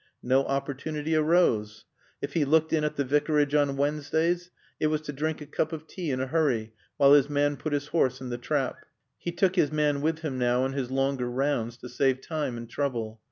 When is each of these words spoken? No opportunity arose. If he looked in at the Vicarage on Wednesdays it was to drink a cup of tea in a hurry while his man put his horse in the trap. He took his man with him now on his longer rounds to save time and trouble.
No 0.23 0.45
opportunity 0.47 1.15
arose. 1.15 1.85
If 2.23 2.33
he 2.33 2.43
looked 2.43 2.73
in 2.73 2.83
at 2.83 2.95
the 2.95 3.03
Vicarage 3.03 3.53
on 3.53 3.77
Wednesdays 3.77 4.49
it 4.79 4.87
was 4.87 4.99
to 5.01 5.13
drink 5.13 5.41
a 5.41 5.45
cup 5.45 5.71
of 5.71 5.85
tea 5.85 6.09
in 6.09 6.19
a 6.19 6.25
hurry 6.25 6.73
while 6.97 7.13
his 7.13 7.29
man 7.29 7.55
put 7.55 7.71
his 7.71 7.89
horse 7.89 8.19
in 8.19 8.29
the 8.29 8.39
trap. 8.39 8.77
He 9.19 9.31
took 9.31 9.55
his 9.55 9.71
man 9.71 10.01
with 10.01 10.21
him 10.21 10.39
now 10.39 10.63
on 10.63 10.73
his 10.73 10.89
longer 10.89 11.29
rounds 11.29 11.77
to 11.77 11.87
save 11.87 12.19
time 12.19 12.57
and 12.57 12.67
trouble. 12.67 13.19